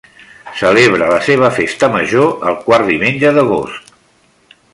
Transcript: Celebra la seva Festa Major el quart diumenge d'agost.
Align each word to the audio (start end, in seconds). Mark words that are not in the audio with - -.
Celebra 0.61 1.09
la 1.11 1.19
seva 1.27 1.51
Festa 1.57 1.91
Major 1.97 2.33
el 2.53 2.59
quart 2.71 2.91
diumenge 2.91 3.35
d'agost. 3.37 3.95